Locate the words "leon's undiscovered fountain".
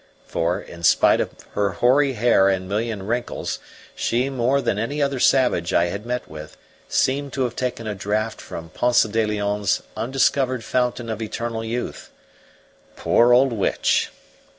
9.27-11.07